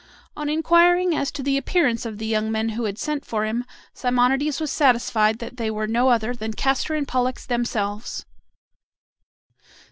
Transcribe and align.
On 0.35 0.49
inquiring 0.49 1.13
as 1.15 1.29
to 1.29 1.43
the 1.43 1.57
appearance 1.57 2.07
of 2.07 2.17
the 2.17 2.25
young 2.25 2.51
men 2.51 2.69
who 2.69 2.85
had 2.85 2.97
sent 2.97 3.23
for 3.23 3.45
him, 3.45 3.63
Simonides 3.93 4.59
was 4.59 4.71
satisfied 4.71 5.37
that 5.37 5.57
they 5.57 5.69
were 5.69 5.85
no 5.85 6.09
other 6.09 6.33
than 6.33 6.53
Castor 6.53 6.95
and 6.95 7.07
Pollux 7.07 7.45
themselves. 7.45 8.25